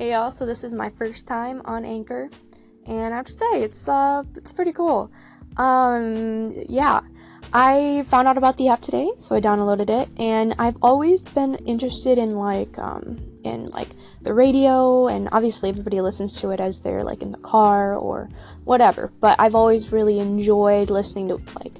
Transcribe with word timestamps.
Hey 0.00 0.12
y'all, 0.12 0.30
so 0.30 0.46
this 0.46 0.64
is 0.64 0.72
my 0.72 0.88
first 0.88 1.28
time 1.28 1.60
on 1.66 1.84
Anchor, 1.84 2.30
and 2.86 3.12
I 3.12 3.18
have 3.18 3.26
to 3.26 3.32
say 3.32 3.62
it's 3.62 3.86
uh 3.86 4.22
it's 4.34 4.50
pretty 4.50 4.72
cool. 4.72 5.12
Um 5.58 6.50
yeah. 6.70 7.00
I 7.52 8.06
found 8.08 8.26
out 8.26 8.38
about 8.38 8.56
the 8.56 8.68
app 8.68 8.80
today, 8.80 9.10
so 9.18 9.36
I 9.36 9.42
downloaded 9.42 9.90
it, 9.90 10.08
and 10.18 10.54
I've 10.58 10.78
always 10.80 11.20
been 11.20 11.56
interested 11.66 12.16
in 12.16 12.30
like 12.30 12.78
um 12.78 13.18
in 13.44 13.66
like 13.66 13.90
the 14.22 14.32
radio, 14.32 15.06
and 15.06 15.28
obviously 15.32 15.68
everybody 15.68 16.00
listens 16.00 16.40
to 16.40 16.48
it 16.48 16.60
as 16.60 16.80
they're 16.80 17.04
like 17.04 17.20
in 17.20 17.30
the 17.30 17.44
car 17.52 17.94
or 17.94 18.30
whatever. 18.64 19.12
But 19.20 19.38
I've 19.38 19.54
always 19.54 19.92
really 19.92 20.18
enjoyed 20.18 20.88
listening 20.88 21.28
to 21.28 21.34
like 21.62 21.76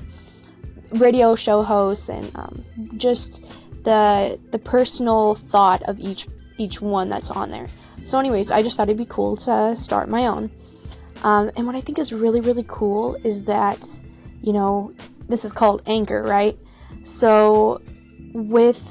radio 0.90 1.34
show 1.36 1.62
hosts 1.62 2.10
and 2.10 2.30
um, 2.34 2.66
just 2.98 3.50
the 3.84 4.38
the 4.50 4.58
personal 4.58 5.34
thought 5.34 5.82
of 5.84 5.98
each 5.98 6.28
each 6.58 6.82
one 6.82 7.08
that's 7.08 7.30
on 7.30 7.50
there. 7.50 7.68
So, 8.02 8.18
anyways, 8.18 8.50
I 8.50 8.62
just 8.62 8.76
thought 8.76 8.88
it'd 8.88 8.98
be 8.98 9.06
cool 9.06 9.36
to 9.38 9.76
start 9.76 10.08
my 10.08 10.26
own. 10.26 10.50
Um, 11.22 11.50
and 11.56 11.66
what 11.66 11.76
I 11.76 11.80
think 11.80 11.98
is 11.98 12.12
really, 12.12 12.40
really 12.40 12.64
cool 12.66 13.16
is 13.24 13.44
that, 13.44 14.00
you 14.40 14.52
know, 14.52 14.94
this 15.28 15.44
is 15.44 15.52
called 15.52 15.82
Anchor, 15.86 16.22
right? 16.22 16.58
So, 17.02 17.82
with 18.32 18.90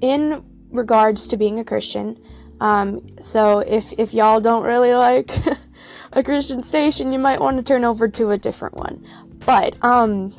in 0.00 0.44
regards 0.70 1.26
to 1.28 1.36
being 1.36 1.58
a 1.58 1.64
Christian, 1.64 2.18
um, 2.60 3.06
so 3.18 3.60
if 3.60 3.92
if 3.98 4.14
y'all 4.14 4.40
don't 4.40 4.64
really 4.64 4.94
like 4.94 5.30
a 6.12 6.22
Christian 6.22 6.62
station, 6.62 7.12
you 7.12 7.18
might 7.18 7.40
want 7.40 7.56
to 7.56 7.62
turn 7.62 7.84
over 7.84 8.08
to 8.08 8.30
a 8.30 8.38
different 8.38 8.76
one. 8.76 9.04
But 9.44 9.82
um, 9.84 10.32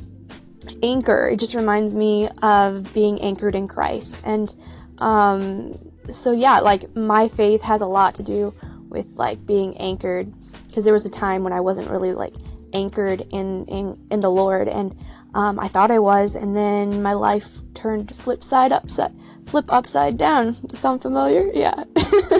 Anchor, 0.83 1.29
it 1.31 1.39
just 1.39 1.55
reminds 1.55 1.95
me 1.95 2.29
of 2.41 2.93
being 2.93 3.21
anchored 3.21 3.55
in 3.55 3.67
Christ, 3.67 4.21
and 4.25 4.53
um, 4.99 5.88
so 6.11 6.31
yeah, 6.31 6.59
like 6.59 6.95
my 6.95 7.27
faith 7.27 7.61
has 7.63 7.81
a 7.81 7.85
lot 7.85 8.15
to 8.15 8.23
do 8.23 8.53
with 8.89 9.07
like 9.15 9.45
being 9.45 9.77
anchored 9.77 10.33
because 10.67 10.83
there 10.83 10.93
was 10.93 11.05
a 11.05 11.09
time 11.09 11.43
when 11.43 11.53
I 11.53 11.61
wasn't 11.61 11.89
really 11.89 12.13
like 12.13 12.33
anchored 12.73 13.21
in 13.31 13.65
in, 13.65 13.99
in 14.11 14.19
the 14.19 14.29
Lord 14.29 14.67
and 14.67 14.95
um, 15.33 15.59
I 15.59 15.67
thought 15.67 15.91
I 15.91 15.99
was 15.99 16.35
and 16.35 16.55
then 16.55 17.01
my 17.01 17.13
life 17.13 17.59
turned 17.73 18.13
flip 18.15 18.43
side 18.43 18.71
upside 18.71 19.13
flip 19.45 19.65
upside 19.69 20.17
down. 20.17 20.53
Sound 20.73 21.01
familiar? 21.01 21.49
Yeah. 21.53 21.83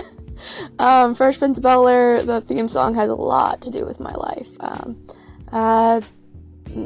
um, 0.78 1.14
Fresh 1.14 1.38
Prince 1.38 1.58
of 1.58 1.64
the 1.64 2.42
theme 2.44 2.68
song 2.68 2.94
has 2.94 3.10
a 3.10 3.14
lot 3.14 3.60
to 3.62 3.70
do 3.70 3.84
with 3.84 4.00
my 4.00 4.14
life. 4.14 4.48
Um, 4.60 5.04
uh, 5.52 6.00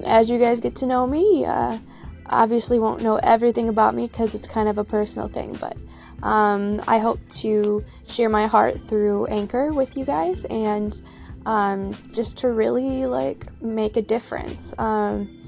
as 0.04 0.30
you 0.30 0.38
guys 0.38 0.60
get 0.60 0.76
to 0.76 0.86
know 0.86 1.06
me, 1.06 1.44
uh, 1.44 1.78
obviously 2.26 2.78
won't 2.78 3.02
know 3.02 3.16
everything 3.16 3.68
about 3.68 3.94
me 3.94 4.06
because 4.06 4.34
it's 4.34 4.48
kind 4.48 4.68
of 4.68 4.78
a 4.78 4.84
personal 4.84 5.28
thing, 5.28 5.56
but 5.60 5.76
um, 6.24 6.82
I 6.88 6.98
hope 6.98 7.20
to 7.42 7.84
share 8.08 8.28
my 8.28 8.46
heart 8.46 8.80
through 8.80 9.26
Anchor 9.26 9.72
with 9.72 9.96
you 9.96 10.04
guys 10.04 10.44
and 10.46 11.00
um, 11.46 11.96
just 12.12 12.38
to 12.38 12.48
really 12.48 13.06
like 13.06 13.46
make 13.62 13.96
a 13.96 14.02
difference. 14.02 14.74
Um, 14.78 15.38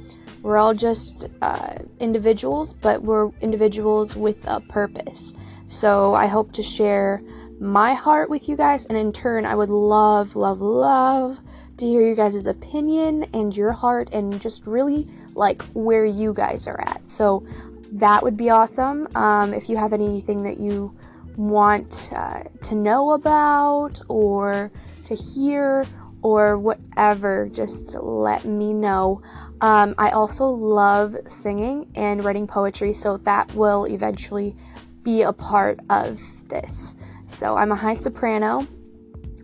we're 0.43 0.59
all 0.59 0.75
just 0.75 1.29
uh, 1.43 1.77
individuals, 1.99 2.75
but 2.75 3.03
we're 3.03 3.31
individuals 3.41 4.15
with 4.15 4.47
a 4.47 4.61
purpose. 4.61 5.33
So 5.65 6.15
I 6.15 6.27
hope 6.27 6.53
to 6.53 6.63
share 6.63 7.23
my 7.59 7.95
heart 7.95 8.29
with 8.29 8.49
you 8.49 8.57
guys, 8.57 8.85
and 8.87 8.99
in 8.99 9.13
turn, 9.13 9.47
I 9.47 9.55
would 9.55 9.71
love, 9.71 10.37
love, 10.37 10.61
love 10.61 11.39
to 11.79 11.87
hear 11.87 12.03
you 12.03 12.15
guys' 12.15 12.47
opinion 12.47 13.25
and 13.33 13.57
your 13.57 13.73
heart, 13.73 14.11
and 14.13 14.41
just 14.41 14.67
really 14.67 15.09
like 15.35 15.63
where 15.73 16.05
you 16.05 16.35
guys 16.35 16.67
are 16.67 16.81
at. 16.81 17.09
So 17.09 17.47
that 17.93 18.23
would 18.23 18.37
be 18.37 18.51
awesome. 18.51 19.09
Um, 19.15 19.55
if 19.55 19.69
you 19.69 19.77
have 19.77 19.93
anything 19.93 20.43
that 20.43 20.59
you 20.59 20.97
want 21.37 22.11
uh, 22.15 22.45
to 22.63 22.75
know 22.75 23.13
about 23.13 24.01
or 24.09 24.71
to 25.05 25.15
hear 25.15 25.87
or 26.23 26.59
whatever, 26.59 27.49
just 27.53 27.95
let 27.95 28.45
me 28.45 28.73
know. 28.73 29.23
Um, 29.61 29.95
I 29.97 30.11
also 30.11 30.49
love 30.49 31.17
singing 31.27 31.91
and 31.95 32.25
writing 32.25 32.47
poetry, 32.47 32.93
so 32.93 33.17
that 33.19 33.55
will 33.55 33.85
eventually 33.85 34.57
be 35.03 35.23
a 35.23 35.33
part 35.33 35.79
of 35.89 36.21
this. 36.49 36.97
So 37.27 37.57
I'm 37.57 37.73
a 37.73 37.77
high 37.77 37.95
soprano. 37.95 38.67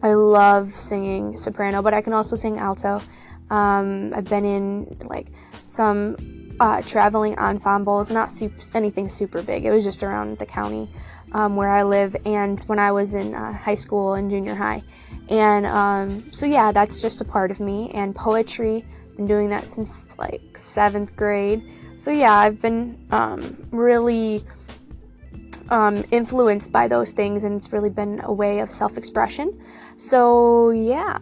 I 0.02 0.14
love 0.14 0.74
singing 0.74 1.36
soprano, 1.36 1.82
but 1.82 1.94
I 1.94 2.00
can 2.00 2.12
also 2.12 2.34
sing 2.34 2.58
alto. 2.58 3.00
Um, 3.50 4.12
I've 4.14 4.24
been 4.24 4.44
in 4.44 4.96
like 5.04 5.28
some 5.62 6.41
uh, 6.62 6.80
traveling 6.82 7.36
ensembles, 7.40 8.08
not 8.08 8.30
anything 8.72 9.08
super 9.08 9.42
big. 9.42 9.64
It 9.64 9.72
was 9.72 9.82
just 9.82 10.04
around 10.04 10.38
the 10.38 10.46
county 10.46 10.88
um, 11.32 11.56
where 11.56 11.68
I 11.68 11.82
live, 11.82 12.14
and 12.24 12.62
when 12.68 12.78
I 12.78 12.92
was 12.92 13.16
in 13.16 13.34
uh, 13.34 13.52
high 13.52 13.74
school 13.74 14.14
and 14.14 14.30
junior 14.30 14.54
high. 14.54 14.84
And 15.28 15.66
um, 15.66 16.32
so, 16.32 16.46
yeah, 16.46 16.70
that's 16.70 17.02
just 17.02 17.20
a 17.20 17.24
part 17.24 17.50
of 17.50 17.58
me. 17.58 17.90
And 17.90 18.14
poetry, 18.14 18.84
been 19.16 19.26
doing 19.26 19.50
that 19.50 19.64
since 19.64 20.16
like 20.18 20.56
seventh 20.56 21.16
grade. 21.16 21.68
So, 21.96 22.12
yeah, 22.12 22.32
I've 22.32 22.62
been 22.62 23.08
um, 23.10 23.66
really 23.72 24.44
um, 25.68 26.04
influenced 26.12 26.70
by 26.70 26.86
those 26.86 27.10
things, 27.10 27.42
and 27.42 27.56
it's 27.56 27.72
really 27.72 27.90
been 27.90 28.20
a 28.22 28.32
way 28.32 28.60
of 28.60 28.70
self 28.70 28.96
expression. 28.96 29.60
So, 29.96 30.70
yeah. 30.70 31.18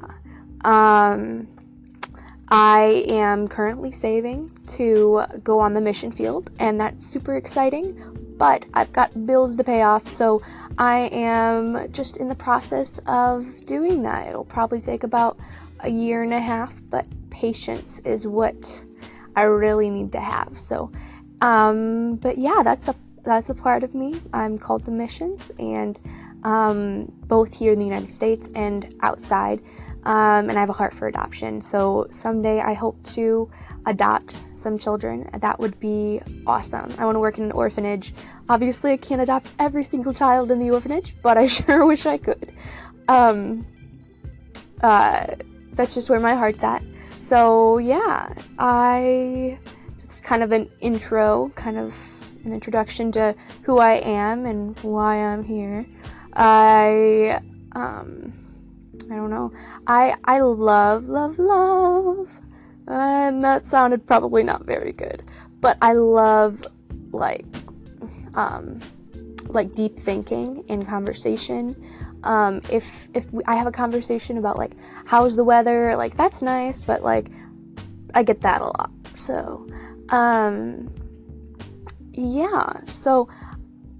I 2.50 3.04
am 3.06 3.46
currently 3.46 3.92
saving 3.92 4.50
to 4.68 5.22
go 5.44 5.60
on 5.60 5.74
the 5.74 5.80
mission 5.80 6.10
field, 6.10 6.50
and 6.58 6.80
that's 6.80 7.06
super 7.06 7.36
exciting. 7.36 8.16
But 8.36 8.66
I've 8.72 8.92
got 8.92 9.26
bills 9.26 9.54
to 9.56 9.64
pay 9.64 9.82
off, 9.82 10.08
so 10.08 10.42
I 10.78 11.10
am 11.12 11.92
just 11.92 12.16
in 12.16 12.28
the 12.28 12.34
process 12.34 12.98
of 13.06 13.64
doing 13.66 14.02
that. 14.02 14.28
It'll 14.28 14.44
probably 14.44 14.80
take 14.80 15.04
about 15.04 15.38
a 15.80 15.90
year 15.90 16.22
and 16.22 16.32
a 16.32 16.40
half, 16.40 16.80
but 16.88 17.06
patience 17.30 18.00
is 18.00 18.26
what 18.26 18.84
I 19.36 19.42
really 19.42 19.90
need 19.90 20.10
to 20.12 20.20
have. 20.20 20.58
So, 20.58 20.90
um, 21.40 22.16
but 22.16 22.38
yeah, 22.38 22.62
that's 22.64 22.88
a 22.88 22.94
that's 23.22 23.50
a 23.50 23.54
part 23.54 23.84
of 23.84 23.94
me. 23.94 24.20
I'm 24.32 24.56
called 24.56 24.86
to 24.86 24.90
missions, 24.90 25.50
and 25.58 26.00
um, 26.42 27.12
both 27.26 27.58
here 27.58 27.72
in 27.72 27.78
the 27.78 27.84
United 27.84 28.08
States 28.08 28.50
and 28.54 28.94
outside 29.02 29.60
um, 30.04 30.48
and 30.48 30.52
I 30.52 30.60
have 30.60 30.70
a 30.70 30.74
heart 30.74 30.94
for 30.94 31.06
adoption. 31.08 31.60
So 31.62 32.06
someday 32.10 32.60
I 32.60 32.72
hope 32.74 33.02
to 33.14 33.50
adopt 33.86 34.38
some 34.52 34.78
children. 34.78 35.28
That 35.38 35.58
would 35.58 35.78
be 35.78 36.20
awesome. 36.46 36.94
I 36.98 37.04
want 37.04 37.16
to 37.16 37.20
work 37.20 37.38
in 37.38 37.44
an 37.44 37.52
orphanage. 37.52 38.14
Obviously, 38.48 38.92
I 38.92 38.96
can't 38.96 39.20
adopt 39.20 39.48
every 39.58 39.84
single 39.84 40.14
child 40.14 40.50
in 40.50 40.58
the 40.58 40.70
orphanage, 40.70 41.14
but 41.22 41.36
I 41.36 41.46
sure 41.58 41.86
wish 41.86 42.06
I 42.06 42.18
could. 42.18 42.52
Um, 43.08 43.66
uh, 44.82 45.34
that's 45.72 45.94
just 45.94 46.10
where 46.10 46.20
my 46.20 46.34
heart's 46.34 46.64
at. 46.64 46.82
So 47.18 47.78
yeah, 47.78 48.32
I. 48.58 49.58
It's 50.02 50.20
kind 50.20 50.42
of 50.42 50.50
an 50.50 50.68
intro, 50.80 51.52
kind 51.54 51.78
of 51.78 51.96
an 52.44 52.52
introduction 52.52 53.12
to 53.12 53.34
who 53.62 53.78
I 53.78 53.92
am 53.92 54.44
and 54.44 54.76
why 54.80 55.16
I'm 55.18 55.44
here. 55.44 55.86
I 56.32 57.40
um 57.72 58.32
I 59.10 59.16
don't 59.16 59.30
know. 59.30 59.52
I 59.86 60.14
I 60.24 60.40
love 60.40 61.08
love 61.08 61.38
love, 61.38 62.40
and 62.86 63.42
that 63.44 63.64
sounded 63.64 64.06
probably 64.06 64.42
not 64.42 64.64
very 64.64 64.92
good, 64.92 65.22
but 65.60 65.76
I 65.82 65.94
love 65.94 66.62
like 67.12 67.44
um 68.34 68.80
like 69.48 69.72
deep 69.72 69.98
thinking 69.98 70.64
in 70.68 70.84
conversation. 70.84 71.74
Um, 72.22 72.60
if 72.70 73.08
if 73.14 73.32
we, 73.32 73.42
I 73.44 73.56
have 73.56 73.66
a 73.66 73.72
conversation 73.72 74.38
about 74.38 74.56
like 74.56 74.72
how's 75.06 75.34
the 75.34 75.44
weather, 75.44 75.96
like 75.96 76.16
that's 76.16 76.40
nice, 76.42 76.80
but 76.80 77.02
like 77.02 77.28
I 78.14 78.22
get 78.22 78.42
that 78.42 78.60
a 78.60 78.66
lot. 78.66 78.90
So 79.14 79.66
um, 80.10 80.92
yeah, 82.12 82.82
so 82.84 83.28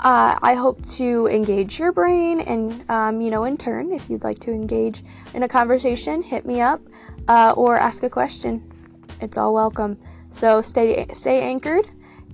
uh, 0.02 0.38
I 0.42 0.54
hope 0.54 0.82
to 0.96 1.26
engage 1.26 1.78
your 1.78 1.92
brain, 1.92 2.40
and 2.40 2.88
um, 2.90 3.20
you 3.20 3.30
know, 3.30 3.44
in 3.44 3.58
turn, 3.58 3.92
if 3.92 4.08
you'd 4.08 4.24
like 4.24 4.38
to 4.40 4.50
engage 4.50 5.04
in 5.34 5.42
a 5.42 5.48
conversation, 5.48 6.22
hit 6.22 6.46
me 6.46 6.62
up 6.62 6.80
uh, 7.28 7.52
or 7.54 7.76
ask 7.76 8.02
a 8.02 8.08
question. 8.08 8.72
It's 9.20 9.36
all 9.36 9.52
welcome. 9.52 9.98
So 10.30 10.62
stay 10.62 11.06
stay 11.12 11.42
anchored 11.42 11.86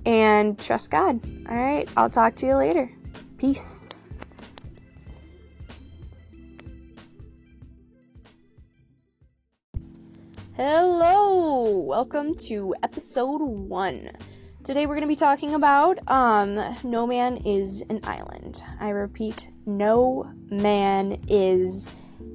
and 0.05 0.57
trust 0.57 0.91
God. 0.91 1.19
All 1.49 1.57
right, 1.57 1.89
I'll 1.97 2.09
talk 2.09 2.35
to 2.35 2.45
you 2.45 2.55
later. 2.55 2.89
Peace. 3.37 3.89
Hello, 10.55 11.77
welcome 11.79 12.33
to 12.47 12.73
episode 12.81 13.41
one. 13.43 14.11
Today 14.67 14.85
we're 14.85 14.95
going 14.95 15.03
to 15.03 15.07
be 15.07 15.15
talking 15.15 15.53
about 15.53 15.97
um, 16.11 16.59
No 16.83 17.07
Man 17.07 17.37
is 17.37 17.85
an 17.89 18.01
Island. 18.03 18.61
I 18.81 18.89
repeat, 18.89 19.49
No 19.65 20.29
Man 20.49 21.23
is 21.29 21.87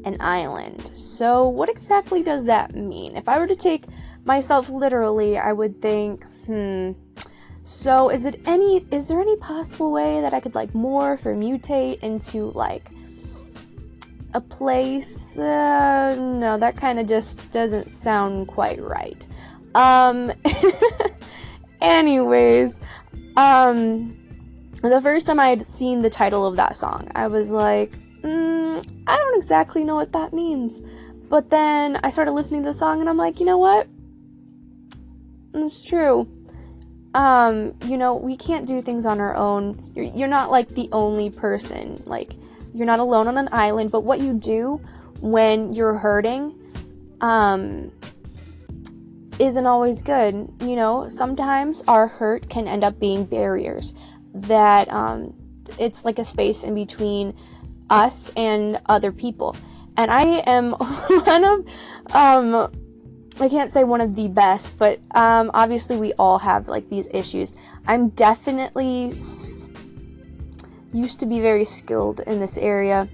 an 0.07 0.17
Island. 0.19 0.97
So, 0.97 1.47
what 1.47 1.69
exactly 1.69 2.23
does 2.23 2.47
that 2.47 2.75
mean? 2.75 3.17
If 3.17 3.29
I 3.29 3.39
were 3.39 3.47
to 3.47 3.55
take 3.55 3.85
myself 4.25 4.71
literally, 4.71 5.37
I 5.37 5.53
would 5.53 5.83
think, 5.83 6.25
hmm. 6.47 6.93
So, 7.65 8.09
is 8.09 8.25
it 8.25 8.41
any 8.47 8.79
is 8.91 9.09
there 9.09 9.21
any 9.21 9.37
possible 9.37 9.93
way 9.93 10.23
that 10.23 10.33
I 10.33 10.41
could 10.41 10.55
like 10.55 10.73
morph 10.73 11.27
or 11.27 11.35
mutate 11.35 11.99
into 11.99 12.51
like 12.53 12.89
a 14.33 14.41
place. 14.41 15.39
Uh, 15.39 16.17
no, 16.19 16.57
that 16.57 16.79
kind 16.79 16.99
of 16.99 17.07
just 17.07 17.51
doesn't 17.51 17.91
sound 17.91 18.49
quite 18.49 18.81
right. 18.81 19.27
Um, 19.75 20.33
anyways, 21.83 22.81
um, 23.37 24.17
the 24.83 25.01
first 25.03 25.27
time 25.27 25.39
I 25.39 25.49
had 25.49 25.63
seen 25.63 26.01
the 26.01 26.11
title 26.11 26.47
of 26.47 26.57
that 26.57 26.75
song, 26.75 27.11
I 27.15 27.27
was 27.27 27.53
like, 27.53 27.93
mm, 28.23 29.03
I 29.07 29.17
don't 29.17 29.37
exactly 29.37 29.85
know 29.85 29.97
what 29.97 30.13
that 30.13 30.33
means. 30.33 30.83
But 31.29 31.51
then 31.51 31.99
I 32.03 32.11
started 32.11 32.33
listening 32.33 32.63
to 32.63 32.71
the 32.71 32.75
song 32.75 33.01
and 33.01 33.09
I'm 33.09 33.17
like, 33.17 33.41
you 33.41 33.47
know 33.47 33.59
what? 33.59 33.89
It's 35.55 35.83
true. 35.83 36.29
Um, 37.15 37.75
you 37.85 37.97
know, 37.97 38.15
we 38.15 38.37
can't 38.37 38.67
do 38.67 38.81
things 38.81 39.05
on 39.05 39.21
our 39.21 39.37
own. 39.37 39.93
You're, 39.95 40.07
you're 40.07 40.29
not 40.29 40.51
like 40.51 40.71
the 40.71 40.89
only 40.93 41.31
person. 41.31 42.03
Like, 42.07 42.35
you're 42.75 42.87
not 42.87 43.01
alone 43.01 43.29
on 43.29 43.37
an 43.37 43.49
island, 43.53 43.91
but 43.91 44.01
what 44.01 44.21
you 44.21 44.33
do 44.33 44.81
when 45.21 45.73
you're 45.73 45.99
hurting, 45.99 46.55
um, 47.21 47.93
isn't 49.43 49.67
always 49.67 50.03
good. 50.03 50.49
You 50.61 50.77
know, 50.77 51.09
sometimes 51.09 51.83
our 51.89 52.07
hurt 52.07 52.49
can 52.49 52.69
end 52.69 52.85
up 52.85 53.01
being 53.01 53.25
barriers 53.25 53.93
that 54.33 54.89
um, 54.89 55.35
it's 55.79 56.05
like 56.05 56.19
a 56.19 56.25
space 56.25 56.63
in 56.63 56.75
between 56.75 57.35
us 57.91 58.31
and 58.37 58.81
other 58.87 59.11
people. 59.11 59.57
And 59.97 60.11
I 60.11 60.43
am 60.47 60.73
one 60.73 61.45
of, 61.45 61.67
um, 62.15 62.73
I 63.41 63.49
can't 63.49 63.73
say 63.73 63.83
one 63.83 64.01
of 64.01 64.15
the 64.15 64.29
best, 64.29 64.79
but 64.79 65.01
um, 65.13 65.51
obviously 65.53 65.97
we 65.97 66.13
all 66.15 66.39
have 66.39 66.69
like 66.69 66.89
these 66.89 67.09
issues. 67.13 67.53
I'm 67.87 68.11
definitely 68.11 69.11
s- 69.11 69.71
used 70.93 71.19
to 71.19 71.27
be 71.27 71.41
very 71.41 71.65
skilled 71.65 72.21
in 72.21 72.39
this 72.39 72.57
area 72.59 73.09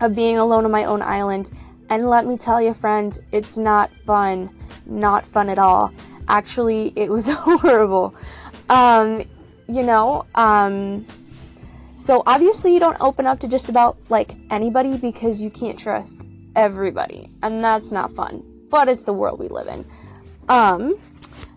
of 0.00 0.14
being 0.14 0.38
alone 0.38 0.64
on 0.64 0.70
my 0.70 0.84
own 0.84 1.02
island. 1.02 1.50
And 1.94 2.10
let 2.10 2.26
me 2.26 2.36
tell 2.36 2.60
you, 2.60 2.74
friend, 2.74 3.16
it's 3.30 3.56
not 3.56 3.96
fun. 3.98 4.50
Not 4.84 5.24
fun 5.24 5.48
at 5.48 5.60
all. 5.60 5.92
Actually, 6.26 6.92
it 6.96 7.08
was 7.08 7.28
horrible. 7.32 8.16
Um, 8.68 9.22
you 9.68 9.84
know, 9.84 10.26
um, 10.34 11.06
so 11.94 12.24
obviously 12.26 12.74
you 12.74 12.80
don't 12.80 13.00
open 13.00 13.26
up 13.26 13.38
to 13.40 13.48
just 13.48 13.68
about 13.68 13.96
like 14.08 14.32
anybody 14.50 14.96
because 14.96 15.40
you 15.40 15.50
can't 15.50 15.78
trust 15.78 16.26
everybody, 16.56 17.28
and 17.44 17.62
that's 17.62 17.92
not 17.92 18.10
fun. 18.10 18.42
But 18.72 18.88
it's 18.88 19.04
the 19.04 19.12
world 19.12 19.38
we 19.38 19.46
live 19.46 19.68
in. 19.68 19.84
Um, 20.48 20.96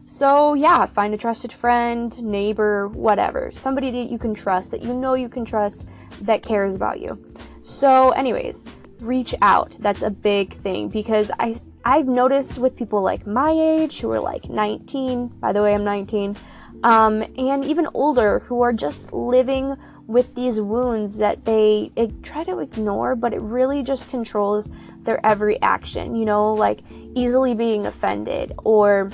so 0.04 0.54
yeah, 0.54 0.86
find 0.86 1.16
a 1.16 1.18
trusted 1.18 1.52
friend, 1.52 2.22
neighbor, 2.22 2.88
whatever, 2.90 3.50
somebody 3.50 3.90
that 3.90 4.12
you 4.12 4.20
can 4.20 4.36
trust, 4.36 4.70
that 4.70 4.84
you 4.84 4.94
know 4.94 5.16
you 5.16 5.30
can 5.30 5.46
trust, 5.46 5.88
that 6.22 6.44
cares 6.44 6.76
about 6.76 7.00
you. 7.00 7.26
So, 7.64 8.12
anyways, 8.12 8.64
reach 9.00 9.34
out. 9.42 9.76
That's 9.80 10.02
a 10.02 10.10
big 10.10 10.54
thing 10.54 10.90
because 10.90 11.32
I 11.40 11.62
I've 11.86 12.08
noticed 12.08 12.58
with 12.58 12.76
people 12.76 13.02
like 13.02 13.26
my 13.26 13.52
age 13.52 14.02
who 14.02 14.12
are 14.12 14.20
like 14.20 14.50
19. 14.50 15.28
By 15.40 15.54
the 15.54 15.62
way, 15.62 15.74
I'm 15.74 15.86
19 15.86 16.36
um, 16.84 17.24
and 17.38 17.66
even 17.66 17.88
older 17.94 18.40
who 18.40 18.62
are 18.62 18.74
just 18.74 19.14
living 19.14 19.76
with 20.06 20.36
these 20.36 20.62
wounds 20.62 21.18
that 21.18 21.44
they, 21.46 21.92
try 22.24 22.44
to 22.46 22.60
ignore, 22.60 23.16
but 23.16 23.34
it 23.34 23.42
really 23.42 23.84
just 23.84 24.10
controls 24.10 24.70
their 25.02 25.24
every 25.26 25.62
action. 25.62 26.16
You 26.16 26.26
know, 26.26 26.54
like 26.54 26.82
easily 27.16 27.56
being 27.56 27.86
offended 27.86 28.54
or 28.64 29.12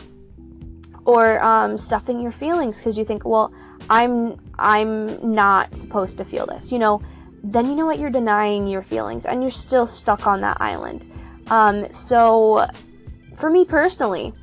or 1.05 1.43
um, 1.43 1.75
stuffing 1.75 2.21
your 2.21 2.31
feelings 2.31 2.77
because 2.77 2.97
you 2.97 3.05
think, 3.05 3.25
well, 3.25 3.53
I'm 3.89 4.39
I'm 4.59 5.33
not 5.33 5.73
supposed 5.73 6.17
to 6.17 6.25
feel 6.25 6.45
this. 6.45 6.71
You 6.71 6.79
know, 6.79 7.01
then 7.43 7.67
you 7.67 7.75
know 7.75 7.85
what 7.85 7.99
you're 7.99 8.09
denying 8.09 8.67
your 8.67 8.81
feelings 8.81 9.25
and 9.25 9.41
you're 9.41 9.51
still 9.51 9.85
stuck 9.85 10.25
on 10.25 10.41
that 10.41 10.57
island. 10.61 11.05
Um, 11.47 11.91
so, 11.91 12.67
for 13.35 13.49
me 13.49 13.65
personally, 13.65 14.33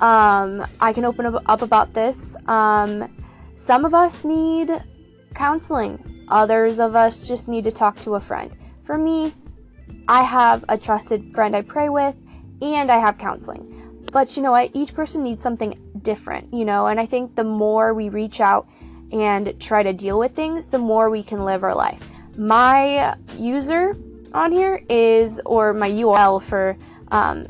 um, 0.00 0.66
I 0.80 0.92
can 0.92 1.04
open 1.04 1.24
up, 1.24 1.62
about 1.62 1.94
this. 1.94 2.36
Um, 2.46 3.16
some 3.54 3.84
of 3.84 3.94
us 3.94 4.24
need 4.24 4.70
counseling, 5.34 6.26
others 6.28 6.78
of 6.78 6.94
us 6.94 7.26
just 7.26 7.48
need 7.48 7.64
to 7.64 7.70
talk 7.70 7.98
to 8.00 8.14
a 8.14 8.20
friend. 8.20 8.54
For 8.82 8.98
me, 8.98 9.32
I 10.06 10.22
have 10.22 10.64
a 10.68 10.76
trusted 10.76 11.32
friend 11.32 11.56
I 11.56 11.62
pray 11.62 11.88
with, 11.88 12.16
and 12.60 12.90
I 12.90 12.98
have 12.98 13.16
counseling. 13.16 13.70
But 14.12 14.36
you 14.36 14.42
know 14.42 14.50
what? 14.50 14.70
Each 14.74 14.94
person 14.94 15.22
needs 15.22 15.42
something 15.42 15.80
different, 16.02 16.52
you 16.52 16.66
know, 16.66 16.86
and 16.88 17.00
I 17.00 17.06
think 17.06 17.36
the 17.36 17.44
more 17.44 17.94
we 17.94 18.10
reach 18.10 18.40
out 18.40 18.68
and 19.10 19.58
try 19.58 19.82
to 19.82 19.92
deal 19.92 20.18
with 20.18 20.34
things, 20.34 20.68
the 20.68 20.78
more 20.78 21.08
we 21.08 21.22
can 21.22 21.44
live 21.44 21.62
our 21.62 21.74
life. 21.74 22.02
My 22.36 23.16
user 23.36 23.96
on 24.32 24.52
here 24.52 24.82
is, 24.88 25.40
or 25.46 25.72
my 25.72 25.90
URL 25.90 26.42
for, 26.42 26.76
um, 27.08 27.46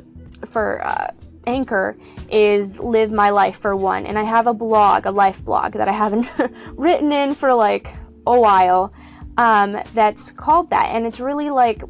for, 0.50 0.84
uh, 0.84 1.10
Anchor 1.46 1.96
is 2.30 2.78
Live 2.78 3.10
My 3.12 3.30
Life 3.30 3.56
for 3.56 3.76
One. 3.76 4.06
And 4.06 4.18
I 4.18 4.24
have 4.24 4.46
a 4.46 4.54
blog, 4.54 5.06
a 5.06 5.10
life 5.10 5.44
blog 5.44 5.72
that 5.72 5.88
I 5.88 5.92
haven't 5.92 6.30
written 6.72 7.12
in 7.12 7.34
for 7.34 7.54
like 7.54 7.94
a 8.26 8.38
while 8.38 8.92
um, 9.36 9.80
that's 9.94 10.32
called 10.32 10.70
that. 10.70 10.94
And 10.94 11.06
it's 11.06 11.20
really 11.20 11.50
like, 11.50 11.82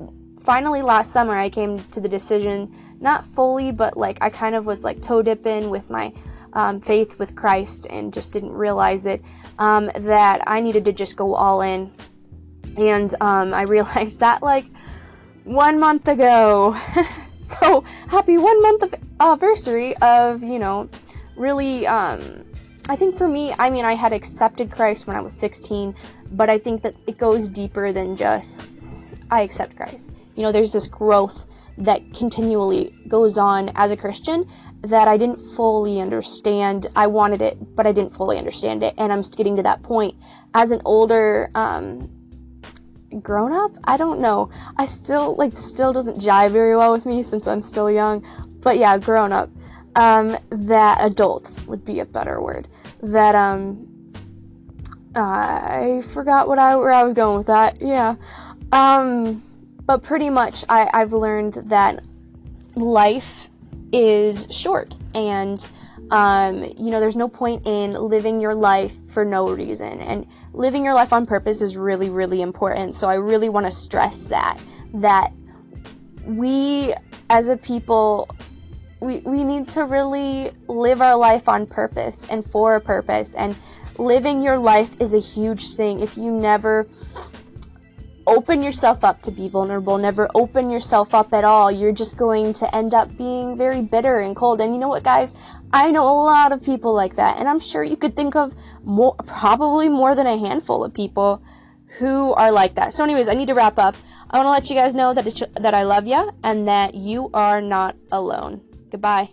finally 0.43 0.83
last 0.83 1.13
summer, 1.13 1.37
I 1.37 1.51
came 1.51 1.79
to 1.79 2.01
the 2.01 2.09
decision, 2.09 2.75
not 3.01 3.25
fully, 3.25 3.73
but 3.73 3.97
like 3.97 4.19
I 4.21 4.31
kind 4.31 4.55
of 4.55 4.67
was 4.67 4.83
like 4.83 5.03
toe 5.03 5.23
dipping 5.23 5.71
with 5.71 5.91
my 5.91 6.13
um, 6.53 6.81
faith 6.81 7.19
with 7.19 7.35
Christ 7.35 7.87
and 7.91 8.13
just 8.13 8.33
didn't 8.33 8.53
realize 8.53 9.07
it, 9.07 9.23
um, 9.59 9.91
that 9.97 10.43
I 10.47 10.61
needed 10.61 10.85
to 10.87 10.93
just 10.93 11.17
go 11.17 11.35
all 11.35 11.61
in. 11.61 11.93
And 12.77 13.15
um, 13.21 13.55
I 13.55 13.63
realized 13.63 14.21
that 14.21 14.43
like 14.43 14.67
one 15.45 15.79
month 15.79 16.09
ago. 16.09 16.77
so 17.41 17.85
happy 18.09 18.39
one 18.39 18.61
month 18.63 18.83
of 18.83 18.95
anniversary 19.21 19.97
of, 19.99 20.43
you 20.43 20.59
know, 20.59 20.89
really, 21.37 21.87
um, 21.87 22.45
I 22.89 22.97
think 22.97 23.17
for 23.17 23.29
me, 23.29 23.55
I 23.59 23.71
mean, 23.71 23.85
I 23.85 23.95
had 23.95 24.13
accepted 24.13 24.71
Christ 24.71 25.07
when 25.07 25.17
I 25.17 25.21
was 25.21 25.33
16, 25.35 25.95
but 26.31 26.51
I 26.51 26.59
think 26.59 26.83
that 26.83 26.97
it 27.07 27.17
goes 27.17 27.49
deeper 27.49 27.93
than 27.93 28.17
just, 28.17 29.15
I 29.31 29.43
accept 29.43 29.77
Christ. 29.77 30.13
You 30.37 30.43
know, 30.43 30.53
there's 30.53 30.73
this 30.73 30.87
growth 30.87 31.47
that 31.79 32.15
continually 32.15 32.95
goes 33.09 33.37
on 33.37 33.71
as 33.75 33.91
a 33.91 33.97
Christian 33.97 34.49
that 34.83 35.09
I 35.09 35.17
didn't 35.17 35.39
fully 35.39 36.01
understand. 36.01 36.87
I 36.95 37.07
wanted 37.07 37.43
it, 37.43 37.75
but 37.75 37.87
I 37.87 37.93
didn't 37.93 38.13
fully 38.13 38.39
understand 38.39 38.83
it. 38.83 38.95
And 38.99 39.13
I'm 39.13 39.23
getting 39.23 39.57
to 39.57 39.63
that 39.63 39.83
point 39.83 40.15
as 40.53 40.71
an 40.71 40.83
older, 40.85 41.51
um, 41.55 42.11
grown 43.23 43.53
up? 43.53 43.73
I 43.85 43.97
don't 43.97 44.21
know. 44.21 44.51
I 44.77 44.87
still 44.87 45.35
like 45.37 45.57
still 45.57 45.93
doesn't 45.93 46.19
jive 46.19 46.51
very 46.51 46.77
well 46.77 46.93
with 46.93 47.07
me 47.07 47.23
since 47.23 47.47
i'm 47.47 47.63
still 47.63 47.91
young. 47.91 48.25
But 48.61 48.79
yeah 48.79 48.97
grown 48.99 49.33
up. 49.33 49.51
Um 49.95 50.37
that 50.51 50.99
adult 51.01 51.59
would 51.67 51.85
be 51.85 52.01
a 52.01 52.05
better 52.05 52.41
word. 52.41 52.69
That 53.03 53.35
um 53.35 53.89
i 55.17 56.03
forgot 56.13 56.49
what 56.49 56.59
i 56.59 56.75
where 56.77 56.91
i 56.91 57.03
was 57.03 57.15
going 57.15 57.39
with 57.39 57.47
that. 57.47 57.81
Yeah. 57.81 58.17
Um 58.73 59.43
but 59.87 60.03
pretty 60.03 60.31
much 60.31 60.65
i 60.69 60.89
i've 60.93 61.13
learned 61.13 61.55
that 61.55 62.03
life 62.75 63.49
is 63.93 64.47
short 64.51 64.97
and 65.15 65.69
um, 66.11 66.65
you 66.77 66.91
know, 66.91 67.01
there's 67.01 67.17
no 67.17 67.29
point 67.29 67.67
in 67.67 67.93
living 67.93 68.41
your 68.41 68.55
life 68.55 68.95
for 69.11 69.25
no 69.25 69.51
reason. 69.51 70.01
And 70.01 70.27
living 70.53 70.85
your 70.85 70.95
life 70.95 71.13
on 71.13 71.27
purpose 71.27 71.63
is 71.63 71.77
really, 71.77 72.11
really 72.11 72.43
important. 72.43 72.95
So 72.95 73.09
I 73.09 73.15
really 73.15 73.49
want 73.49 73.67
to 73.67 73.71
stress 73.71 74.27
that, 74.29 74.59
that 74.95 75.33
we 76.25 76.95
as 77.31 77.49
a 77.49 77.57
people, 77.57 78.29
we, 79.01 79.21
we 79.21 79.45
need 79.45 79.69
to 79.71 79.85
really 79.85 80.51
live 80.69 81.01
our 81.01 81.17
life 81.17 81.49
on 81.49 81.67
purpose 81.67 82.19
and 82.31 82.45
for 82.45 82.77
a 82.77 82.81
purpose. 82.81 83.35
And 83.35 83.57
living 83.99 84.43
your 84.43 84.59
life 84.59 84.97
is 85.01 85.15
a 85.15 85.21
huge 85.21 85.75
thing. 85.75 86.01
If 86.01 86.17
you 86.17 86.31
never 86.31 86.87
open 88.27 88.63
yourself 88.63 89.05
up 89.05 89.23
to 89.23 89.31
be 89.31 89.49
vulnerable, 89.49 89.99
never 89.99 90.29
open 90.35 90.71
yourself 90.71 91.15
up 91.15 91.33
at 91.35 91.45
all, 91.45 91.71
you're 91.71 91.93
just 91.93 92.17
going 92.17 92.53
to 92.55 92.75
end 92.75 92.95
up 92.95 93.17
being 93.17 93.57
very 93.57 93.83
bitter 93.83 94.21
and 94.21 94.35
cold. 94.35 94.61
And 94.61 94.73
you 94.73 94.79
know 94.79 94.89
what, 94.89 95.03
guys? 95.03 95.35
I 95.75 95.91
know 95.91 96.09
a 96.09 96.15
lot 96.23 96.53
of 96.53 96.63
people 96.63 96.95
like 96.95 97.17
that, 97.17 97.37
and 97.41 97.49
I'm 97.49 97.59
sure 97.59 97.83
you 97.83 97.97
could 97.97 98.15
think 98.15 98.37
of 98.37 98.55
more, 98.85 99.17
probably 99.27 99.89
more 99.89 100.15
than 100.15 100.25
a 100.25 100.39
handful 100.39 100.85
of 100.85 100.95
people 100.95 101.43
who 101.99 102.33
are 102.35 102.53
like 102.53 102.77
that. 102.77 102.93
So, 102.93 103.03
anyways, 103.03 103.27
I 103.27 103.35
need 103.35 103.49
to 103.49 103.55
wrap 103.55 103.77
up. 103.77 103.97
I 104.31 104.39
want 104.39 104.47
to 104.47 104.51
let 104.51 104.71
you 104.71 104.77
guys 104.77 104.95
know 104.95 105.13
that 105.13 105.27
that 105.61 105.75
I 105.75 105.83
love 105.83 106.07
you 106.07 106.31
and 106.45 106.69
that 106.69 106.95
you 106.95 107.29
are 107.35 107.61
not 107.61 107.97
alone. 108.13 108.61
Goodbye. 108.89 109.31